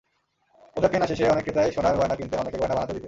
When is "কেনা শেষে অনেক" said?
0.91-1.43